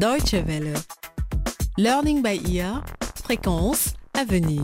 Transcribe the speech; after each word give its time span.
Deutsche 0.00 0.32
Welle. 0.46 0.72
Learning 1.76 2.22
by 2.22 2.40
ear, 2.56 2.82
fréquence 3.22 3.92
à 4.14 4.24
venir. 4.24 4.62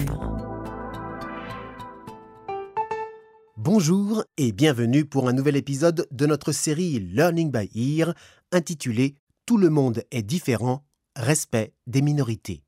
Bonjour 3.59 4.25
et 4.39 4.53
bienvenue 4.53 5.05
pour 5.05 5.29
un 5.29 5.35
nouvel 5.35 5.57
épisode 5.57 6.09
de 6.11 6.25
notre 6.25 6.53
série 6.53 7.01
Learning 7.01 7.53
by 7.53 7.69
Ear 7.75 8.15
intitulée 8.51 9.15
Tout 9.45 9.59
le 9.59 9.69
monde 9.69 10.05
est 10.11 10.23
différent, 10.23 10.87
respect 11.17 11.75
des 11.87 12.01
minorités. 12.01 12.63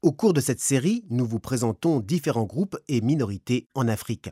Au 0.00 0.12
cours 0.12 0.32
de 0.32 0.40
cette 0.40 0.60
série, 0.60 1.04
nous 1.10 1.26
vous 1.26 1.40
présentons 1.40 2.00
différents 2.00 2.46
groupes 2.46 2.78
et 2.88 3.02
minorités 3.02 3.68
en 3.74 3.86
Afrique. 3.86 4.30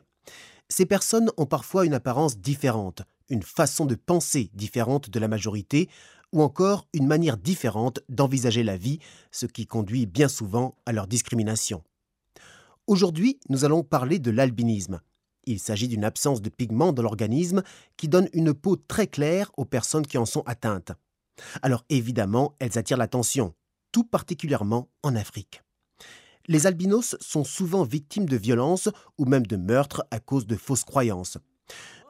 Ces 0.67 0.87
personnes 0.87 1.29
ont 1.37 1.45
parfois 1.45 1.85
une 1.85 1.93
apparence 1.93 2.39
différente, 2.39 3.03
une 3.29 3.43
façon 3.43 3.85
de 3.85 3.93
penser 3.93 4.49
différente 4.55 5.11
de 5.11 5.19
la 5.19 5.27
majorité, 5.27 5.89
ou 6.31 6.41
encore 6.41 6.87
une 6.93 7.07
manière 7.07 7.37
différente 7.37 7.99
d'envisager 8.09 8.63
la 8.63 8.77
vie, 8.77 8.99
ce 9.31 9.45
qui 9.45 9.65
conduit 9.65 10.05
bien 10.05 10.27
souvent 10.27 10.75
à 10.85 10.93
leur 10.93 11.07
discrimination. 11.07 11.83
Aujourd'hui, 12.87 13.39
nous 13.49 13.65
allons 13.65 13.83
parler 13.83 14.19
de 14.19 14.31
l'albinisme. 14.31 15.01
Il 15.45 15.59
s'agit 15.59 15.87
d'une 15.87 16.03
absence 16.03 16.41
de 16.41 16.49
pigments 16.49 16.93
dans 16.93 17.03
l'organisme 17.03 17.63
qui 17.97 18.07
donne 18.07 18.29
une 18.33 18.53
peau 18.53 18.75
très 18.75 19.07
claire 19.07 19.51
aux 19.57 19.65
personnes 19.65 20.05
qui 20.05 20.17
en 20.17 20.25
sont 20.25 20.43
atteintes. 20.45 20.91
Alors 21.61 21.83
évidemment, 21.89 22.55
elles 22.59 22.77
attirent 22.77 22.97
l'attention, 22.97 23.53
tout 23.91 24.03
particulièrement 24.03 24.89
en 25.03 25.15
Afrique. 25.15 25.61
Les 26.47 26.67
albinos 26.67 27.15
sont 27.19 27.43
souvent 27.43 27.83
victimes 27.83 28.27
de 28.27 28.37
violences 28.37 28.89
ou 29.17 29.25
même 29.25 29.45
de 29.45 29.57
meurtres 29.57 30.03
à 30.11 30.19
cause 30.19 30.47
de 30.47 30.55
fausses 30.55 30.83
croyances. 30.83 31.37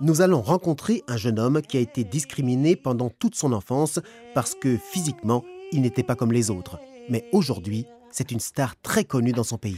Nous 0.03 0.21
allons 0.21 0.41
rencontrer 0.41 1.03
un 1.07 1.15
jeune 1.15 1.37
homme 1.37 1.61
qui 1.61 1.77
a 1.77 1.79
été 1.79 2.03
discriminé 2.03 2.75
pendant 2.75 3.11
toute 3.11 3.35
son 3.35 3.53
enfance 3.53 3.99
parce 4.33 4.55
que 4.55 4.75
physiquement, 4.75 5.45
il 5.71 5.81
n'était 5.83 6.01
pas 6.01 6.15
comme 6.15 6.31
les 6.31 6.49
autres. 6.49 6.79
Mais 7.07 7.29
aujourd'hui, 7.31 7.85
c'est 8.09 8.31
une 8.31 8.39
star 8.39 8.73
très 8.81 9.03
connue 9.03 9.31
dans 9.31 9.43
son 9.43 9.59
pays. 9.59 9.77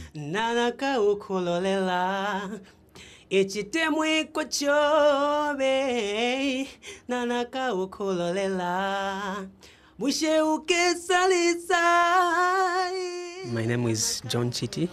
My 13.44 13.66
name 13.66 13.86
is 13.90 14.22
John 14.26 14.50
Chitty. 14.50 14.88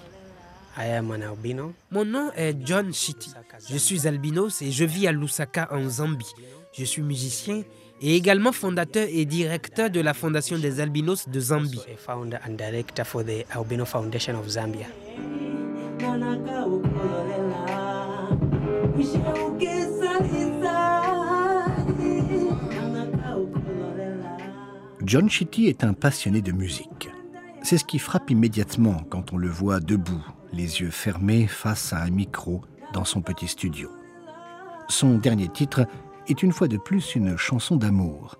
I 0.78 0.88
am 0.94 1.12
an 1.12 1.22
albino. 1.22 1.74
Mon 1.92 2.06
nom 2.06 2.32
est 2.36 2.56
John 2.66 2.94
Chitty. 2.94 3.32
Je 3.70 3.78
suis 3.78 4.08
albinos 4.08 4.62
et 4.62 4.72
je 4.72 4.86
vis 4.86 5.08
à 5.08 5.12
Lusaka 5.12 5.68
en 5.72 5.88
Zambie. 5.90 6.34
Je 6.74 6.86
suis 6.86 7.02
musicien 7.02 7.64
et 8.02 8.16
également 8.16 8.52
fondateur 8.52 9.08
et 9.10 9.26
directeur 9.26 9.90
de 9.90 10.00
la 10.00 10.14
Fondation 10.14 10.58
des 10.58 10.80
albinos 10.80 11.28
de 11.28 11.40
Zambie. 11.40 11.82
A 11.94 11.98
founder 11.98 12.38
and 12.48 12.54
director 12.54 13.06
for 13.06 13.24
the 13.24 13.46
Albino 13.56 13.86
Foundation 13.86 14.36
of 14.40 14.48
Zambia. 14.48 14.88
John 25.04 25.30
Chitty 25.30 25.68
est 25.68 25.84
un 25.84 25.94
passionné 25.94 26.42
de 26.42 26.52
musique. 26.52 27.10
C'est 27.64 27.78
ce 27.78 27.86
qui 27.86 28.00
frappe 28.00 28.30
immédiatement 28.30 29.04
quand 29.10 29.34
on 29.34 29.38
le 29.38 29.50
voit 29.50 29.80
debout, 29.80 30.24
les 30.52 30.82
yeux 30.82 30.90
fermés 30.90 31.48
face 31.48 31.94
à 31.94 32.02
un 32.02 32.10
micro 32.10 32.62
dans 32.94 33.06
son 33.06 33.22
petit 33.22 33.48
studio. 33.48 33.90
Son 34.90 35.18
dernier 35.18 35.48
titre 35.48 35.86
est 36.28 36.44
une 36.44 36.52
fois 36.52 36.68
de 36.68 36.78
plus 36.78 37.16
une 37.16 37.38
chanson 37.38 37.76
d'amour, 37.76 38.38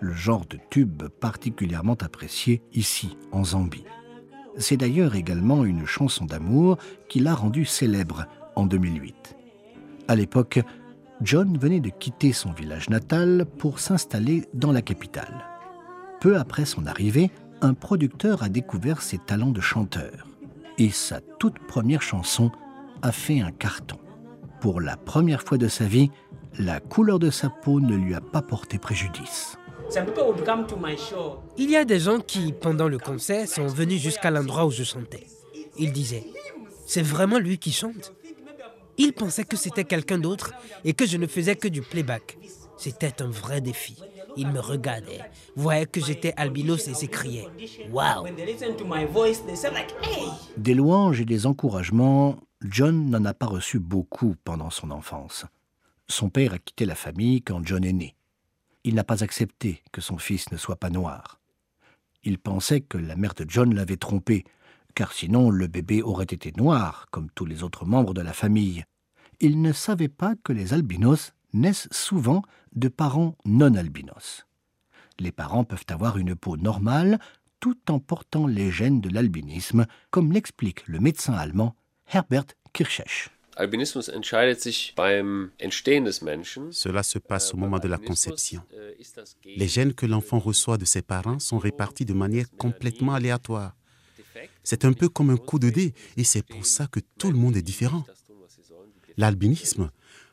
le 0.00 0.12
genre 0.12 0.46
de 0.46 0.58
tube 0.70 1.02
particulièrement 1.20 1.96
apprécié 2.00 2.62
ici 2.72 3.16
en 3.32 3.44
Zambie. 3.44 3.84
C'est 4.56 4.76
d'ailleurs 4.76 5.14
également 5.14 5.64
une 5.64 5.86
chanson 5.86 6.24
d'amour 6.24 6.78
qui 7.08 7.20
l'a 7.20 7.34
rendu 7.34 7.64
célèbre 7.64 8.26
en 8.56 8.66
2008. 8.66 9.36
À 10.08 10.16
l'époque, 10.16 10.60
John 11.22 11.58
venait 11.58 11.80
de 11.80 11.90
quitter 11.90 12.32
son 12.32 12.50
village 12.50 12.88
natal 12.88 13.46
pour 13.58 13.78
s'installer 13.78 14.48
dans 14.54 14.72
la 14.72 14.82
capitale. 14.82 15.44
Peu 16.20 16.36
après 16.36 16.64
son 16.64 16.86
arrivée, 16.86 17.30
un 17.60 17.74
producteur 17.74 18.42
a 18.42 18.48
découvert 18.48 19.02
ses 19.02 19.18
talents 19.18 19.50
de 19.50 19.60
chanteur 19.60 20.29
et 20.78 20.90
sa 20.90 21.20
toute 21.20 21.58
première 21.66 22.02
chanson 22.02 22.50
a 23.02 23.12
fait 23.12 23.40
un 23.40 23.50
carton. 23.50 23.98
Pour 24.60 24.80
la 24.80 24.96
première 24.96 25.42
fois 25.42 25.58
de 25.58 25.68
sa 25.68 25.84
vie, 25.84 26.10
la 26.58 26.80
couleur 26.80 27.18
de 27.18 27.30
sa 27.30 27.48
peau 27.48 27.80
ne 27.80 27.96
lui 27.96 28.14
a 28.14 28.20
pas 28.20 28.42
porté 28.42 28.78
préjudice. 28.78 29.56
Il 31.56 31.70
y 31.70 31.76
a 31.76 31.84
des 31.84 31.98
gens 31.98 32.20
qui, 32.20 32.52
pendant 32.52 32.88
le 32.88 32.98
concert, 32.98 33.48
sont 33.48 33.66
venus 33.66 34.00
jusqu'à 34.00 34.30
l'endroit 34.30 34.66
où 34.66 34.70
je 34.70 34.84
chantais. 34.84 35.26
Ils 35.78 35.92
disaient 35.92 36.24
C'est 36.86 37.02
vraiment 37.02 37.38
lui 37.38 37.58
qui 37.58 37.72
chante 37.72 38.12
Ils 38.98 39.12
pensaient 39.12 39.44
que 39.44 39.56
c'était 39.56 39.84
quelqu'un 39.84 40.18
d'autre 40.18 40.52
et 40.84 40.92
que 40.92 41.06
je 41.06 41.16
ne 41.16 41.26
faisais 41.26 41.56
que 41.56 41.68
du 41.68 41.82
playback. 41.82 42.38
C'était 42.76 43.22
un 43.22 43.28
vrai 43.28 43.60
défi. 43.60 43.96
Ils 44.36 44.48
me 44.48 44.60
regardaient, 44.60 45.20
voyaient 45.56 45.86
que 45.86 46.00
j'étais 46.00 46.32
albinos 46.36 46.88
et 46.88 46.94
s'écriaient 46.94 47.48
Waouh 47.90 48.26
Des 50.56 50.74
louanges 50.74 51.20
et 51.20 51.24
des 51.24 51.46
encouragements, 51.46 52.36
John 52.62 53.10
n'en 53.10 53.24
a 53.24 53.34
pas 53.34 53.46
reçu 53.46 53.78
beaucoup 53.78 54.34
pendant 54.44 54.70
son 54.70 54.90
enfance. 54.90 55.46
Son 56.08 56.28
père 56.28 56.54
a 56.54 56.58
quitté 56.58 56.84
la 56.84 56.94
famille 56.94 57.42
quand 57.42 57.64
John 57.64 57.84
est 57.84 57.92
né. 57.92 58.16
Il 58.84 58.94
n'a 58.94 59.04
pas 59.04 59.22
accepté 59.22 59.82
que 59.92 60.00
son 60.00 60.18
fils 60.18 60.50
ne 60.50 60.56
soit 60.56 60.76
pas 60.76 60.90
noir. 60.90 61.40
Il 62.22 62.38
pensait 62.38 62.80
que 62.80 62.98
la 62.98 63.16
mère 63.16 63.34
de 63.34 63.46
John 63.48 63.74
l'avait 63.74 63.96
trompé, 63.96 64.44
car 64.94 65.12
sinon 65.12 65.50
le 65.50 65.66
bébé 65.66 66.02
aurait 66.02 66.24
été 66.24 66.52
noir, 66.56 67.06
comme 67.10 67.30
tous 67.30 67.46
les 67.46 67.62
autres 67.62 67.84
membres 67.84 68.14
de 68.14 68.20
la 68.20 68.32
famille. 68.32 68.84
Il 69.40 69.62
ne 69.62 69.72
savait 69.72 70.08
pas 70.08 70.34
que 70.42 70.52
les 70.52 70.74
albinos 70.74 71.32
naissent 71.52 71.88
souvent 71.90 72.42
de 72.74 72.88
parents 72.88 73.36
non 73.44 73.74
albinos. 73.74 74.46
Les 75.18 75.32
parents 75.32 75.64
peuvent 75.64 75.86
avoir 75.88 76.18
une 76.18 76.34
peau 76.34 76.56
normale 76.56 77.18
tout 77.60 77.78
en 77.90 77.98
portant 77.98 78.46
les 78.46 78.70
gènes 78.70 79.00
de 79.00 79.10
l'albinisme, 79.10 79.86
comme 80.10 80.32
l'explique 80.32 80.86
le 80.86 80.98
médecin 80.98 81.34
allemand 81.34 81.76
Herbert 82.12 82.46
Kirchech. 82.72 83.30
Cela 86.70 87.02
se 87.02 87.18
passe 87.18 87.52
au 87.52 87.56
moment 87.58 87.78
de 87.78 87.88
la 87.88 87.98
conception. 87.98 88.62
Les 89.44 89.68
gènes 89.68 89.92
que 89.92 90.06
l'enfant 90.06 90.38
reçoit 90.38 90.78
de 90.78 90.86
ses 90.86 91.02
parents 91.02 91.38
sont 91.38 91.58
répartis 91.58 92.06
de 92.06 92.14
manière 92.14 92.46
complètement 92.56 93.12
aléatoire. 93.12 93.76
C'est 94.62 94.86
un 94.86 94.94
peu 94.94 95.08
comme 95.10 95.30
un 95.30 95.36
coup 95.36 95.58
de 95.58 95.68
dé 95.68 95.92
et 96.16 96.24
c'est 96.24 96.42
pour 96.42 96.64
ça 96.64 96.86
que 96.86 97.00
tout 97.18 97.30
le 97.30 97.36
monde 97.36 97.56
est 97.56 97.62
différent. 97.62 98.06
L'albinisme 99.18 99.90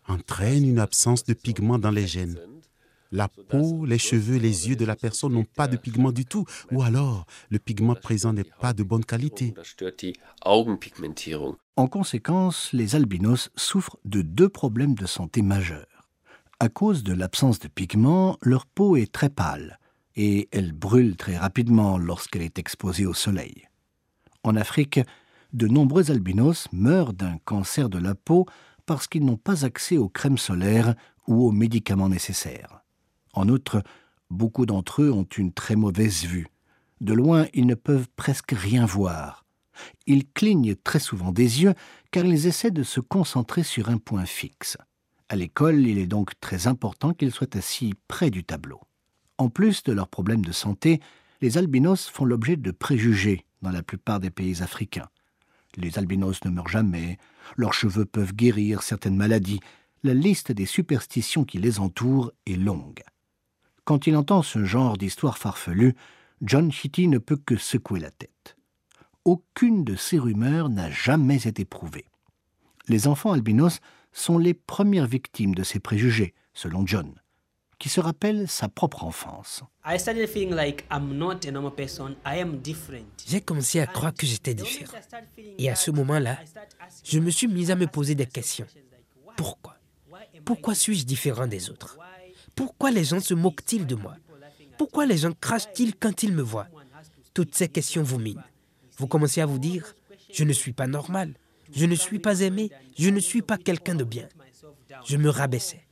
entraîne 0.08 0.68
une 0.68 0.80
absence 0.80 1.24
de 1.24 1.34
pigments 1.34 1.80
dans 1.80 1.92
les 1.92 2.08
gènes. 2.08 2.38
La 3.12 3.30
peau, 3.30 3.86
les 3.86 3.98
cheveux, 3.98 4.38
les 4.38 4.68
yeux 4.68 4.76
de 4.76 4.84
la 4.84 4.96
personne 4.96 5.34
n'ont 5.34 5.46
pas 5.46 5.68
de 5.68 5.78
pigment 5.78 6.12
du 6.12 6.26
tout, 6.26 6.46
ou 6.72 6.82
alors 6.82 7.26
le 7.50 7.60
pigment 7.60 7.96
présent 7.96 8.34
n'est 8.34 8.44
pas 8.44 8.74
de 8.74 8.84
bonne 8.84 9.06
qualité. 9.06 9.54
En 11.78 11.88
conséquence, 11.88 12.74
les 12.74 12.96
albinos 12.96 13.50
souffrent 13.56 13.98
de 14.04 14.22
deux 14.22 14.50
problèmes 14.50 14.96
de 14.96 15.06
santé 15.06 15.42
majeurs. 15.42 16.10
À 16.60 16.70
cause 16.70 17.04
de 17.04 17.14
l'absence 17.14 17.60
de 17.60 17.68
pigments, 17.68 18.38
leur 18.42 18.66
peau 18.66 18.98
est 18.98 19.12
très 19.12 19.30
pâle 19.30 19.80
et 20.16 20.50
elle 20.52 20.74
brûle 20.74 21.16
très 21.16 21.38
rapidement 21.38 21.98
lorsqu'elle 21.98 22.42
est 22.42 22.58
exposée 22.58 23.06
au 23.06 23.14
soleil. 23.14 23.68
En 24.44 24.56
Afrique, 24.56 25.00
de 25.54 25.68
nombreux 25.68 26.12
albinos 26.12 26.68
meurent 26.72 27.14
d'un 27.14 27.38
cancer 27.46 27.90
de 27.90 28.00
la 28.00 28.16
peau 28.16 28.48
parce 28.88 29.08
qu'ils 29.08 29.26
n'ont 29.26 29.38
pas 29.38 29.66
accès 29.66 29.98
aux 29.98 30.10
crèmes 30.10 30.40
solaires 30.40 30.96
ou 31.28 31.46
aux 31.46 31.52
médicaments 31.52 32.10
nécessaires. 32.10 32.82
En 33.34 33.50
outre, 33.50 33.84
beaucoup 34.32 34.66
d'entre 34.66 35.04
eux 35.04 35.12
ont 35.12 35.28
une 35.38 35.54
très 35.54 35.76
mauvaise 35.76 36.24
vue. 36.24 36.48
De 37.02 37.14
loin, 37.14 37.46
ils 37.54 37.68
ne 37.68 37.76
peuvent 37.76 38.08
presque 38.16 38.54
rien 38.54 38.88
voir. 38.88 39.46
Ils 40.08 40.28
clignent 40.28 40.76
très 40.76 41.00
souvent 41.00 41.32
des 41.32 41.62
yeux 41.62 41.76
car 42.10 42.26
ils 42.26 42.48
essaient 42.48 42.72
de 42.72 42.82
se 42.82 43.00
concentrer 43.00 43.62
sur 43.62 43.90
un 43.90 44.00
point 44.00 44.26
fixe. 44.26 44.78
À 45.30 45.36
l'école, 45.36 45.86
il 45.86 46.00
est 46.00 46.08
donc 46.08 46.40
très 46.40 46.66
important 46.66 47.14
qu'ils 47.14 47.34
soient 47.34 47.56
assis 47.56 47.94
près 48.08 48.32
du 48.32 48.44
tableau. 48.44 48.80
En 49.38 49.50
plus 49.50 49.84
de 49.84 49.92
leurs 49.92 50.08
problèmes 50.08 50.46
de 50.46 50.54
santé, 50.54 51.02
les 51.42 51.58
albinos 51.58 52.10
font 52.10 52.26
l'objet 52.26 52.56
de 52.56 52.72
préjugés 52.72 53.46
dans 53.62 53.70
la 53.70 53.84
plupart 53.84 54.20
des 54.20 54.32
pays 54.32 54.64
africains. 54.64 55.10
Les 55.78 56.00
albinos 56.00 56.44
ne 56.44 56.50
meurent 56.50 56.68
jamais, 56.68 57.18
leurs 57.56 57.74
cheveux 57.74 58.06
peuvent 58.06 58.34
guérir 58.34 58.82
certaines 58.82 59.16
maladies, 59.16 59.60
la 60.04 60.14
liste 60.14 60.52
des 60.52 60.66
superstitions 60.66 61.46
qui 61.46 61.60
les 61.60 61.80
entourent 61.80 62.32
est 62.46 62.56
longue. 62.56 63.04
Quand 63.86 64.08
il 64.08 64.18
entend 64.18 64.42
ce 64.42 64.66
genre 64.66 64.98
d'histoire 64.98 65.38
farfelue, 65.38 65.96
John 66.42 66.72
Chitty 66.72 67.08
ne 67.08 67.20
peut 67.20 67.38
que 67.38 67.56
secouer 67.56 68.00
la 68.00 68.12
tête. 68.12 68.58
Aucune 69.24 69.84
de 69.84 69.96
ces 69.96 70.20
rumeurs 70.20 70.70
n'a 70.70 70.90
jamais 70.90 71.48
été 71.48 71.64
prouvée. 71.64 72.06
Les 72.88 73.08
enfants 73.08 73.34
albinos 73.34 73.80
sont 74.12 74.38
les 74.38 74.54
premières 74.54 75.08
victimes 75.08 75.54
de 75.54 75.64
ces 75.64 75.80
préjugés, 75.80 76.34
selon 76.54 76.86
John. 76.86 77.14
Qui 77.80 77.90
se 77.90 78.00
rappelle 78.00 78.48
sa 78.48 78.70
propre 78.70 79.04
enfance. 79.04 79.64
J'ai 83.28 83.42
commencé 83.42 83.80
à 83.80 83.88
croire 83.88 84.14
que 84.14 84.26
j'étais 84.26 84.54
différent. 84.54 84.98
Et 85.58 85.70
à 85.70 85.76
ce 85.76 85.92
moment-là, 85.92 86.40
je 87.04 87.20
me 87.20 87.30
suis 87.30 87.48
mis 87.48 87.72
à 87.72 87.76
me 87.76 87.88
poser 87.88 88.16
des 88.16 88.26
questions. 88.26 88.66
Pourquoi? 89.36 89.76
Pourquoi 90.44 90.76
suis-je 90.76 91.06
différent 91.06 91.48
des 91.48 91.70
autres? 91.70 91.98
Pourquoi 92.56 92.90
les 92.92 93.04
gens 93.04 93.20
se 93.20 93.34
moquent-ils 93.34 93.86
de 93.86 93.96
moi? 93.96 94.16
Pourquoi 94.78 95.06
les 95.06 95.18
gens 95.18 95.34
crachent-ils 95.40 95.96
quand 95.96 96.24
ils 96.24 96.34
me 96.34 96.42
voient? 96.42 96.68
Toutes 97.34 97.54
ces 97.54 97.68
questions? 97.68 98.04
vous 98.04 98.20
minent. 98.20 98.44
Vous 98.98 99.08
commencez 99.08 99.42
à 99.42 99.46
vous 99.46 99.60
dire, 99.60 99.96
je 100.34 100.44
ne 100.44 100.54
suis 100.54 100.74
pas 100.74 100.88
normal, 100.88 101.36
je 101.72 101.86
ne 101.86 101.96
suis 101.96 102.20
pas 102.20 102.40
aimé, 102.40 102.72
je 102.98 103.10
ne 103.10 103.20
suis 103.20 103.44
pas 103.44 103.58
quelqu'un 103.58 103.96
de 103.96 104.04
bien. 104.04 104.28
Je 105.06 105.18
me 105.18 105.30
rabaissais. 105.30 105.87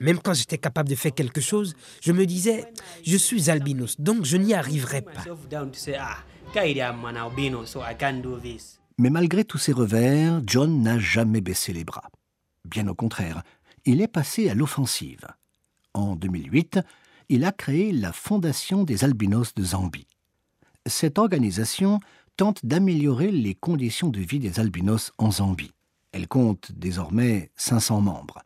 Même 0.00 0.18
quand 0.18 0.34
j'étais 0.34 0.58
capable 0.58 0.88
de 0.88 0.94
faire 0.94 1.14
quelque 1.14 1.40
chose, 1.40 1.74
je 2.00 2.12
me 2.12 2.26
disais, 2.26 2.64
je 3.04 3.16
suis 3.16 3.50
albinos, 3.50 3.96
donc 3.98 4.24
je 4.24 4.36
n'y 4.36 4.54
arriverai 4.54 5.02
pas. 5.02 5.24
Mais 8.98 9.10
malgré 9.10 9.44
tous 9.44 9.58
ces 9.58 9.72
revers, 9.72 10.40
John 10.46 10.82
n'a 10.82 10.98
jamais 10.98 11.40
baissé 11.40 11.72
les 11.72 11.84
bras. 11.84 12.10
Bien 12.64 12.86
au 12.88 12.94
contraire, 12.94 13.42
il 13.84 14.00
est 14.00 14.08
passé 14.08 14.50
à 14.50 14.54
l'offensive. 14.54 15.26
En 15.94 16.16
2008, 16.16 16.80
il 17.28 17.44
a 17.44 17.52
créé 17.52 17.92
la 17.92 18.12
Fondation 18.12 18.84
des 18.84 19.04
albinos 19.04 19.54
de 19.54 19.64
Zambie. 19.64 20.06
Cette 20.86 21.18
organisation 21.18 22.00
tente 22.36 22.64
d'améliorer 22.64 23.30
les 23.30 23.54
conditions 23.54 24.08
de 24.08 24.20
vie 24.20 24.38
des 24.38 24.60
albinos 24.60 25.12
en 25.18 25.30
Zambie. 25.30 25.72
Elle 26.12 26.26
compte 26.26 26.72
désormais 26.72 27.50
500 27.56 28.00
membres. 28.00 28.40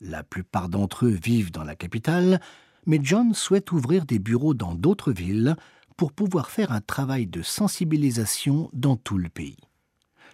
La 0.00 0.22
plupart 0.22 0.68
d'entre 0.68 1.06
eux 1.06 1.18
vivent 1.22 1.50
dans 1.50 1.64
la 1.64 1.74
capitale, 1.74 2.40
mais 2.86 3.00
John 3.02 3.34
souhaite 3.34 3.72
ouvrir 3.72 4.04
des 4.06 4.18
bureaux 4.18 4.54
dans 4.54 4.74
d'autres 4.74 5.12
villes 5.12 5.56
pour 5.96 6.12
pouvoir 6.12 6.50
faire 6.50 6.70
un 6.70 6.80
travail 6.80 7.26
de 7.26 7.42
sensibilisation 7.42 8.70
dans 8.72 8.96
tout 8.96 9.18
le 9.18 9.28
pays. 9.28 9.56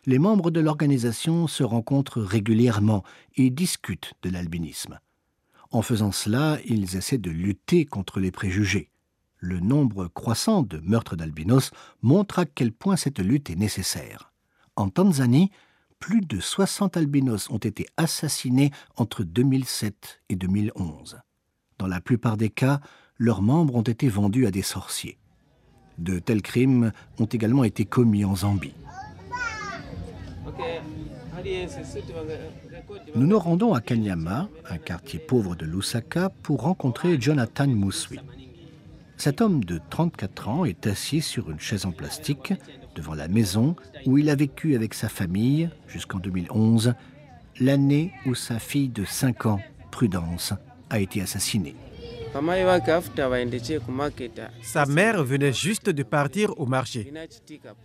Les 0.06 0.19
membres 0.19 0.50
de 0.50 0.61
l'organisation 0.61 1.46
se 1.46 1.62
rencontrent 1.62 2.20
régulièrement 2.20 3.02
et 3.37 3.49
discutent 3.49 4.12
de 4.22 4.28
l'albinisme. 4.28 5.00
En 5.70 5.81
faisant 5.81 6.12
cela, 6.12 6.58
ils 6.66 6.96
essaient 6.96 7.19
de 7.19 7.31
lutter 7.31 7.87
contre 7.87 8.20
les 8.20 8.31
préjugés. 8.31 8.90
Le 9.38 9.61
nombre 9.61 10.08
croissant 10.08 10.62
de 10.62 10.78
meurtres 10.78 11.16
d'albinos 11.16 11.70
montre 12.02 12.38
à 12.38 12.44
quel 12.44 12.70
point 12.70 12.96
cette 12.96 13.19
lutte 13.19 13.49
est 13.49 13.56
nécessaire. 13.56 14.32
En 14.76 14.90
Tanzanie, 14.90 15.50
plus 16.04 16.20
de 16.20 16.38
60 16.38 16.98
albinos 16.98 17.48
ont 17.48 17.56
été 17.56 17.86
assassinés 17.96 18.72
entre 18.96 19.24
2007 19.24 20.20
et 20.28 20.36
2011. 20.36 21.16
Dans 21.78 21.86
la 21.86 22.02
plupart 22.02 22.36
des 22.36 22.50
cas, 22.50 22.80
leurs 23.16 23.40
membres 23.40 23.74
ont 23.74 23.80
été 23.80 24.10
vendus 24.10 24.44
à 24.44 24.50
des 24.50 24.60
sorciers. 24.60 25.16
De 25.96 26.18
tels 26.18 26.42
crimes 26.42 26.92
ont 27.18 27.24
également 27.24 27.64
été 27.64 27.86
commis 27.86 28.26
en 28.26 28.36
Zambie. 28.36 28.74
Nous 33.16 33.26
nous 33.26 33.38
rendons 33.38 33.72
à 33.72 33.80
Kanyama, 33.80 34.50
un 34.68 34.76
quartier 34.76 35.18
pauvre 35.18 35.56
de 35.56 35.64
Lusaka, 35.64 36.28
pour 36.42 36.64
rencontrer 36.64 37.18
Jonathan 37.18 37.66
Mouswi. 37.66 38.20
Cet 39.16 39.40
homme 39.40 39.64
de 39.64 39.80
34 39.88 40.48
ans 40.48 40.64
est 40.66 40.86
assis 40.86 41.22
sur 41.22 41.50
une 41.50 41.60
chaise 41.60 41.86
en 41.86 41.92
plastique 41.92 42.52
devant 42.94 43.14
la 43.14 43.29
maison 43.29 43.76
où 44.06 44.19
il 44.19 44.31
a 44.31 44.35
vécu 44.35 44.75
avec 44.75 44.94
sa 44.94 45.08
famille 45.08 45.70
jusqu'en 45.88 46.19
2011, 46.19 46.94
l'année 47.61 48.12
où 48.26 48.35
sa 48.35 48.58
fille 48.58 48.88
de 48.88 49.05
5 49.05 49.46
ans, 49.46 49.61
Prudence, 49.91 50.55
a 50.91 51.00
été 51.00 51.20
assassinée. 51.20 51.75
Sa 54.62 54.86
mère 54.86 55.22
venait 55.22 55.52
juste 55.52 55.88
de 55.88 56.02
partir 56.02 56.58
au 56.58 56.66
marché 56.66 57.12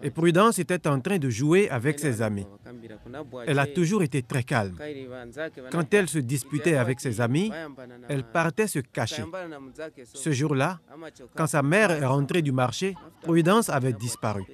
et 0.01 0.09
Prudence 0.09 0.57
était 0.57 0.87
en 0.87 0.99
train 0.99 1.19
de 1.19 1.29
jouer 1.29 1.69
avec 1.69 1.99
ses 1.99 2.23
amis. 2.23 2.47
Elle 3.45 3.59
a 3.59 3.67
toujours 3.67 4.01
été 4.01 4.23
très 4.23 4.41
calme. 4.41 4.75
Quand 5.71 5.93
elle 5.93 6.09
se 6.09 6.17
disputait 6.17 6.75
avec 6.75 6.99
ses 6.99 7.21
amis, 7.21 7.51
elle 8.07 8.23
partait 8.23 8.65
se 8.65 8.79
cacher. 8.79 9.23
Ce 10.13 10.31
jour-là, 10.31 10.79
quand 11.35 11.47
sa 11.47 11.61
mère 11.61 11.91
est 11.91 12.05
rentrée 12.05 12.41
du 12.41 12.51
marché, 12.51 12.95
Prudence 13.21 13.69
avait 13.69 13.93
disparu. 13.93 14.45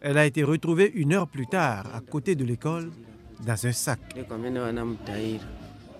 Elle 0.00 0.16
a 0.16 0.24
été 0.24 0.42
retrouvée 0.42 0.90
une 0.94 1.12
heure 1.12 1.28
plus 1.28 1.46
tard 1.46 1.94
à 1.94 2.00
côté 2.00 2.34
de 2.34 2.44
l'école 2.44 2.90
dans 3.46 3.66
un 3.66 3.72
sac. 3.72 4.00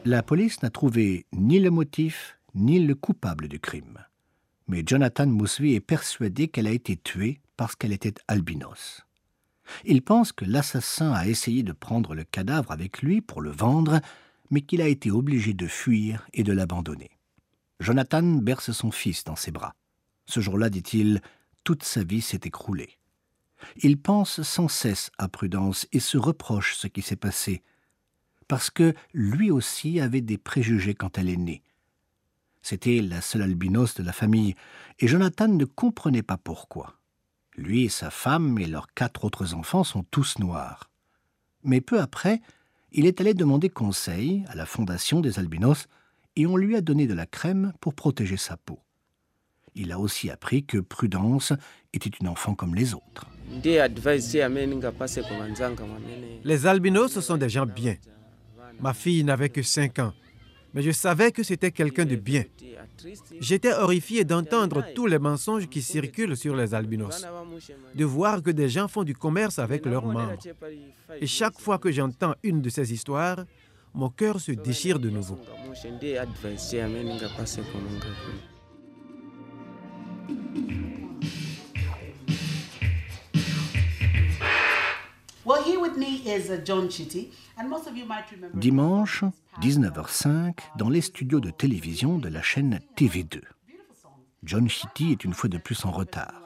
La 0.04 0.22
police 0.22 0.62
n'a 0.62 0.70
trouvé 0.70 1.26
ni 1.32 1.60
le 1.60 1.70
motif 1.70 2.38
ni 2.54 2.78
le 2.78 2.94
coupable 2.94 3.48
du 3.48 3.60
crime. 3.60 3.98
Mais 4.68 4.82
Jonathan 4.86 5.26
Mousvi 5.26 5.74
est 5.74 5.80
persuadé 5.80 6.48
qu'elle 6.48 6.66
a 6.66 6.72
été 6.72 6.96
tuée 6.96 7.40
parce 7.56 7.76
qu'elle 7.76 7.92
était 7.92 8.14
albinos. 8.28 9.02
Il 9.84 10.02
pense 10.02 10.32
que 10.32 10.44
l'assassin 10.44 11.12
a 11.12 11.26
essayé 11.26 11.62
de 11.62 11.72
prendre 11.72 12.14
le 12.14 12.24
cadavre 12.24 12.72
avec 12.72 13.02
lui 13.02 13.20
pour 13.20 13.40
le 13.40 13.50
vendre, 13.50 14.00
mais 14.50 14.60
qu'il 14.60 14.82
a 14.82 14.88
été 14.88 15.10
obligé 15.10 15.54
de 15.54 15.66
fuir 15.66 16.26
et 16.32 16.42
de 16.42 16.52
l'abandonner. 16.52 17.10
Jonathan 17.80 18.22
berce 18.22 18.72
son 18.72 18.90
fils 18.90 19.24
dans 19.24 19.36
ses 19.36 19.50
bras. 19.50 19.74
Ce 20.26 20.40
jour-là, 20.40 20.70
dit-il, 20.70 21.20
toute 21.64 21.82
sa 21.82 22.04
vie 22.04 22.20
s'est 22.20 22.40
écroulée. 22.44 22.98
Il 23.76 23.98
pense 23.98 24.42
sans 24.42 24.68
cesse 24.68 25.10
à 25.18 25.28
Prudence 25.28 25.86
et 25.92 26.00
se 26.00 26.18
reproche 26.18 26.74
ce 26.74 26.86
qui 26.86 27.02
s'est 27.02 27.16
passé, 27.16 27.62
parce 28.48 28.70
que 28.70 28.94
lui 29.14 29.50
aussi 29.50 30.00
avait 30.00 30.20
des 30.20 30.38
préjugés 30.38 30.94
quand 30.94 31.18
elle 31.18 31.28
est 31.28 31.36
née, 31.36 31.62
c'était 32.62 33.00
la 33.00 33.20
seule 33.20 33.42
albinos 33.42 33.94
de 33.94 34.02
la 34.02 34.12
famille, 34.12 34.54
et 35.00 35.08
Jonathan 35.08 35.48
ne 35.48 35.64
comprenait 35.64 36.22
pas 36.22 36.36
pourquoi. 36.36 36.94
Lui 37.56 37.84
et 37.84 37.88
sa 37.88 38.10
femme 38.10 38.58
et 38.58 38.66
leurs 38.66 38.94
quatre 38.94 39.24
autres 39.24 39.54
enfants 39.54 39.84
sont 39.84 40.04
tous 40.04 40.38
noirs. 40.38 40.90
Mais 41.64 41.80
peu 41.80 42.00
après, 42.00 42.40
il 42.92 43.06
est 43.06 43.20
allé 43.20 43.34
demander 43.34 43.68
conseil 43.68 44.44
à 44.48 44.54
la 44.54 44.66
fondation 44.66 45.20
des 45.20 45.38
albinos 45.38 45.86
et 46.36 46.46
on 46.46 46.56
lui 46.56 46.76
a 46.76 46.80
donné 46.80 47.06
de 47.06 47.14
la 47.14 47.26
crème 47.26 47.72
pour 47.80 47.94
protéger 47.94 48.36
sa 48.36 48.56
peau. 48.56 48.80
Il 49.74 49.92
a 49.92 49.98
aussi 49.98 50.30
appris 50.30 50.64
que 50.64 50.78
Prudence 50.78 51.52
était 51.92 52.10
une 52.20 52.28
enfant 52.28 52.54
comme 52.54 52.74
les 52.74 52.94
autres. 52.94 53.26
Les 56.44 56.66
albinos 56.66 57.20
sont 57.20 57.36
des 57.36 57.48
gens 57.48 57.66
bien. 57.66 57.96
Ma 58.80 58.94
fille 58.94 59.24
n'avait 59.24 59.50
que 59.50 59.62
5 59.62 59.98
ans 59.98 60.14
mais 60.74 60.82
je 60.82 60.90
savais 60.90 61.32
que 61.32 61.42
c'était 61.42 61.70
quelqu'un 61.70 62.04
de 62.04 62.16
bien. 62.16 62.44
J'étais 63.40 63.72
horrifié 63.72 64.24
d'entendre 64.24 64.84
tous 64.94 65.06
les 65.06 65.18
mensonges 65.18 65.68
qui 65.68 65.82
circulent 65.82 66.36
sur 66.36 66.54
les 66.56 66.74
albinos, 66.74 67.26
de 67.94 68.04
voir 68.04 68.42
que 68.42 68.50
des 68.50 68.68
gens 68.68 68.88
font 68.88 69.04
du 69.04 69.14
commerce 69.14 69.58
avec 69.58 69.86
leurs 69.86 70.06
membres. 70.06 70.38
Et 71.20 71.26
chaque 71.26 71.58
fois 71.60 71.78
que 71.78 71.90
j'entends 71.90 72.34
une 72.42 72.60
de 72.62 72.70
ces 72.70 72.92
histoires, 72.92 73.44
mon 73.94 74.08
cœur 74.08 74.40
se 74.40 74.52
déchire 74.52 74.98
de 74.98 75.10
nouveau. 75.10 75.38
Dimanche, 88.54 89.24
19h05, 89.60 90.54
dans 90.76 90.88
les 90.88 91.00
studios 91.00 91.40
de 91.40 91.50
télévision 91.50 92.18
de 92.18 92.28
la 92.28 92.42
chaîne 92.42 92.80
TV2. 92.96 93.40
John 94.44 94.68
Chitty 94.68 95.12
est 95.12 95.24
une 95.24 95.34
fois 95.34 95.48
de 95.48 95.58
plus 95.58 95.84
en 95.84 95.90
retard. 95.90 96.42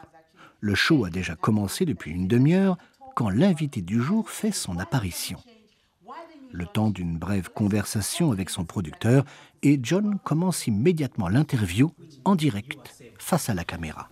Le 0.61 0.75
show 0.75 1.05
a 1.05 1.11
déjà 1.11 1.35
commencé 1.37 1.85
depuis 1.85 2.13
une 2.13 2.29
demi-heure 2.29 2.79
quand 3.15 3.31
l'invité 3.31 3.83
du 3.83 4.01
jour 4.01 4.31
fait 4.31 4.53
son 4.53 4.79
apparition. 4.79 5.39
Le 6.53 6.67
temps 6.67 6.91
d'une 6.91 7.19
brève 7.19 7.51
conversation 7.51 8.33
avec 8.33 8.51
son 8.51 8.65
producteur, 8.65 9.25
et 9.63 9.79
John 9.83 10.19
commence 10.23 10.67
immédiatement 10.67 11.29
l'interview 11.29 11.93
en 12.25 12.37
direct 12.37 13.03
face 13.19 13.51
à 13.51 13.55
la 13.55 13.65
caméra. 13.65 14.09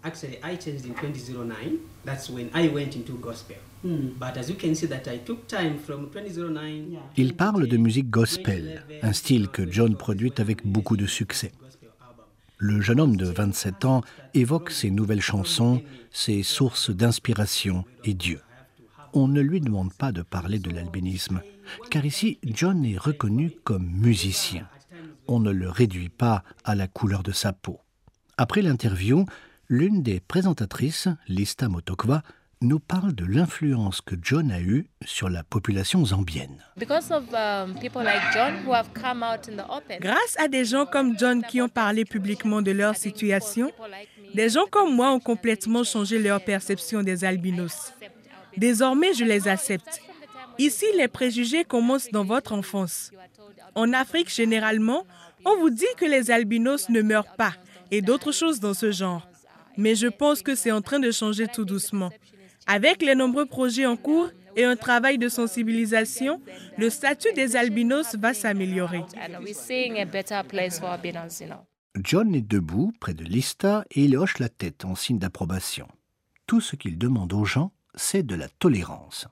Il 7.16 7.34
parle 7.34 7.66
de 7.66 7.76
musique 7.76 8.10
gospel, 8.10 8.82
un 9.02 9.12
style 9.12 9.48
que 9.48 9.70
John 9.70 9.96
produit 9.96 10.32
avec 10.38 10.66
beaucoup 10.66 10.96
de 10.96 11.06
succès. 11.06 11.52
Le 12.56 12.80
jeune 12.80 13.00
homme 13.00 13.16
de 13.16 13.26
27 13.26 13.84
ans 13.84 14.00
évoque 14.32 14.70
ses 14.70 14.90
nouvelles 14.90 15.20
chansons, 15.20 15.82
ses 16.10 16.42
sources 16.42 16.90
d'inspiration 16.90 17.84
et 18.04 18.14
Dieu. 18.14 18.40
On 19.12 19.28
ne 19.28 19.40
lui 19.40 19.60
demande 19.60 19.92
pas 19.92 20.12
de 20.12 20.22
parler 20.22 20.58
de 20.58 20.70
l'albinisme, 20.70 21.42
car 21.90 22.06
ici 22.06 22.38
John 22.42 22.84
est 22.84 22.96
reconnu 22.96 23.52
comme 23.64 23.86
musicien. 23.86 24.66
On 25.28 25.40
ne 25.40 25.50
le 25.50 25.68
réduit 25.68 26.08
pas 26.08 26.42
à 26.64 26.74
la 26.74 26.88
couleur 26.88 27.22
de 27.22 27.32
sa 27.32 27.52
peau. 27.52 27.80
Après 28.38 28.62
l'interview, 28.62 29.26
l'une 29.68 30.02
des 30.02 30.20
présentatrices, 30.20 31.08
Lista 31.28 31.68
Motokwa, 31.68 32.22
nous 32.60 32.78
parle 32.78 33.14
de 33.14 33.24
l'influence 33.24 34.00
que 34.00 34.14
John 34.20 34.50
a 34.50 34.60
eue 34.60 34.86
sur 35.04 35.28
la 35.28 35.42
population 35.42 36.04
zambienne. 36.04 36.62
Grâce 36.76 37.10
à 40.38 40.48
des 40.48 40.64
gens 40.64 40.86
comme 40.86 41.18
John 41.18 41.42
qui 41.42 41.60
ont 41.60 41.68
parlé 41.68 42.04
publiquement 42.04 42.62
de 42.62 42.70
leur 42.70 42.96
situation, 42.96 43.70
des 44.34 44.48
gens 44.48 44.66
comme 44.70 44.94
moi 44.94 45.12
ont 45.12 45.20
complètement 45.20 45.84
changé 45.84 46.18
leur 46.18 46.42
perception 46.44 47.02
des 47.02 47.24
albinos. 47.24 47.92
Désormais, 48.56 49.14
je 49.14 49.24
les 49.24 49.48
accepte. 49.48 50.00
Ici, 50.58 50.86
les 50.96 51.08
préjugés 51.08 51.64
commencent 51.64 52.10
dans 52.10 52.24
votre 52.24 52.52
enfance. 52.52 53.10
En 53.74 53.92
Afrique, 53.92 54.32
généralement, 54.32 55.04
on 55.44 55.56
vous 55.58 55.70
dit 55.70 55.84
que 55.96 56.04
les 56.04 56.30
albinos 56.30 56.88
ne 56.88 57.02
meurent 57.02 57.34
pas 57.36 57.54
et 57.90 58.00
d'autres 58.00 58.32
choses 58.32 58.60
dans 58.60 58.74
ce 58.74 58.92
genre. 58.92 59.28
Mais 59.76 59.94
je 59.94 60.06
pense 60.06 60.42
que 60.42 60.54
c'est 60.54 60.70
en 60.70 60.80
train 60.80 61.00
de 61.00 61.10
changer 61.10 61.48
tout 61.48 61.64
doucement. 61.64 62.10
Avec 62.66 63.02
les 63.02 63.14
nombreux 63.14 63.46
projets 63.46 63.86
en 63.86 63.96
cours 63.96 64.30
et 64.56 64.64
un 64.64 64.76
travail 64.76 65.18
de 65.18 65.28
sensibilisation, 65.28 66.40
le 66.78 66.88
statut 66.90 67.32
des 67.34 67.56
albinos 67.56 68.16
va 68.16 68.32
s'améliorer. 68.34 69.02
John 72.02 72.34
est 72.34 72.40
debout 72.48 72.92
près 73.00 73.14
de 73.14 73.24
Lista 73.24 73.84
et 73.90 74.04
il 74.04 74.16
hoche 74.16 74.38
la 74.38 74.48
tête 74.48 74.84
en 74.84 74.94
signe 74.94 75.18
d'approbation. 75.18 75.86
Tout 76.46 76.60
ce 76.60 76.76
qu'il 76.76 76.98
demande 76.98 77.32
aux 77.32 77.44
gens, 77.44 77.72
c'est 77.94 78.24
de 78.24 78.34
la 78.34 78.48
tolérance. 78.48 79.28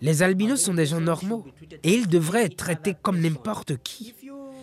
Les 0.00 0.22
albinos 0.22 0.62
sont 0.62 0.74
des 0.74 0.86
gens 0.86 1.00
normaux 1.00 1.44
et 1.82 1.94
ils 1.94 2.08
devraient 2.08 2.44
être 2.44 2.56
traités 2.56 2.94
comme 3.00 3.20
n'importe 3.20 3.76
qui. 3.82 4.14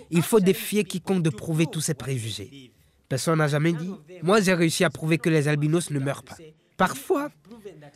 Il 0.09 0.21
faut 0.21 0.39
défier 0.39 0.83
quiconque 0.83 1.21
de 1.23 1.29
prouver 1.29 1.65
tous 1.67 1.81
ces 1.81 1.93
préjugés. 1.93 2.71
Personne 3.09 3.39
n'a 3.39 3.47
jamais 3.47 3.73
dit. 3.73 3.91
Moi, 4.21 4.41
j'ai 4.41 4.53
réussi 4.53 4.83
à 4.83 4.89
prouver 4.89 5.17
que 5.17 5.29
les 5.29 5.47
albinos 5.47 5.91
ne 5.91 5.99
meurent 5.99 6.23
pas. 6.23 6.35
Parfois, 6.75 7.29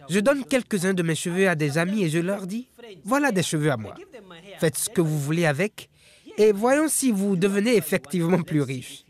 je 0.09 0.19
donne 0.19 0.43
quelques-uns 0.45 0.93
de 0.93 1.03
mes 1.03 1.15
cheveux 1.15 1.47
à 1.47 1.55
des 1.55 1.77
amis 1.77 2.03
et 2.03 2.09
je 2.09 2.19
leur 2.19 2.47
dis, 2.47 2.67
voilà 3.03 3.31
des 3.31 3.43
cheveux 3.43 3.71
à 3.71 3.77
moi. 3.77 3.93
Faites 4.59 4.77
ce 4.77 4.89
que 4.89 5.01
vous 5.01 5.19
voulez 5.19 5.45
avec 5.45 5.89
et 6.37 6.51
voyons 6.51 6.87
si 6.87 7.11
vous 7.11 7.35
devenez 7.35 7.75
effectivement 7.75 8.41
plus 8.41 8.61
riche. 8.61 9.05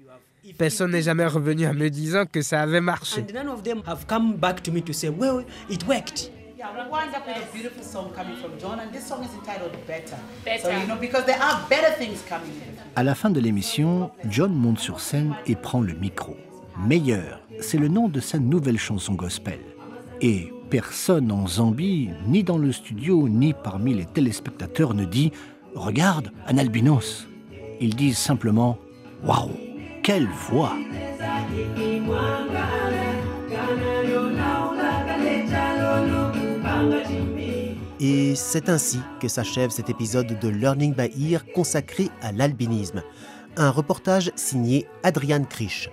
Personne 0.58 0.92
n'est 0.92 1.04
jamais 1.04 1.26
revenu 1.26 1.68
en 1.68 1.74
me 1.74 1.90
disant 1.90 2.26
que 2.26 2.42
ça 2.42 2.62
avait 2.62 2.82
marché. 2.82 3.24
À 12.96 13.04
la 13.04 13.16
fin 13.16 13.30
de 13.30 13.40
l'émission, 13.40 14.12
John 14.30 14.54
monte 14.54 14.80
sur 14.80 15.00
scène 15.00 15.36
et 15.48 15.56
prend 15.56 15.82
le 15.82 15.94
micro. 15.94 16.36
Meilleur, 16.78 17.42
c'est 17.60 17.78
le 17.78 17.88
nom 17.88 18.10
de 18.10 18.20
sa 18.20 18.38
nouvelle 18.38 18.78
chanson 18.78 19.14
gospel. 19.14 19.60
Et 20.22 20.52
personne 20.70 21.32
en 21.32 21.48
Zambie, 21.48 22.10
ni 22.28 22.44
dans 22.44 22.58
le 22.58 22.72
studio, 22.72 23.28
ni 23.28 23.54
parmi 23.54 23.94
les 23.94 24.06
téléspectateurs 24.06 24.94
ne 24.94 25.06
dit 25.06 25.32
Regarde, 25.74 26.32
un 26.48 26.58
albinos. 26.58 27.28
Ils 27.80 27.96
disent 27.96 28.18
simplement 28.18 28.78
Waouh, 29.24 29.52
quelle 30.04 30.28
voix 30.28 30.74
Et 38.04 38.34
c'est 38.34 38.68
ainsi 38.68 39.00
que 39.20 39.28
s'achève 39.28 39.70
cet 39.70 39.92
épisode 39.92 40.40
de 40.40 40.50
Learning 40.50 40.96
by 40.96 41.32
Ear 41.32 41.46
consacré 41.54 42.10
à 42.24 42.32
l'albinisme. 42.32 43.04
Un 43.58 43.70
reportage 43.70 44.32
signé 44.36 44.88
Adrian 45.04 45.44
Krisch. 45.44 45.88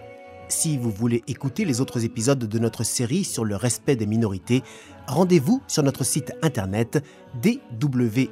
Si 0.49 0.79
vous 0.79 0.91
voulez 0.91 1.23
écouter 1.27 1.67
les 1.67 1.83
autres 1.83 2.07
épisodes 2.07 2.39
de 2.39 2.59
notre 2.59 2.83
série 2.83 3.25
sur 3.25 3.45
le 3.45 3.57
respect 3.57 3.95
des 3.95 4.07
minorités, 4.07 4.63
rendez-vous 5.07 5.61
sur 5.67 5.83
notre 5.83 6.03
site 6.03 6.33
internet 6.41 7.05
dw.de/lbe. 7.43 8.31